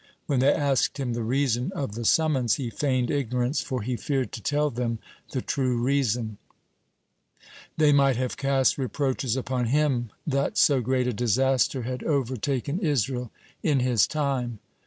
When 0.25 0.39
they 0.39 0.51
asked 0.51 0.97
him 0.99 1.13
the 1.13 1.21
reason 1.21 1.71
of 1.73 1.93
the 1.93 2.05
summons, 2.05 2.55
he 2.55 2.71
feigned 2.71 3.11
ignorance, 3.11 3.61
for 3.61 3.83
he 3.83 3.95
feared 3.95 4.31
to 4.31 4.41
tell 4.41 4.71
them 4.71 4.97
the 5.29 5.43
true 5.43 5.77
reason; 5.77 6.39
they 7.77 7.91
might 7.93 8.15
have 8.15 8.35
cast 8.35 8.79
reproaches 8.79 9.35
upon 9.35 9.65
him 9.65 10.09
that 10.25 10.57
so 10.57 10.81
great 10.81 11.05
a 11.05 11.13
disaster 11.13 11.83
had 11.83 12.01
overtaken 12.03 12.79
Israel 12.79 13.29
in 13.61 13.79
his 13.79 14.07
time. 14.07 14.57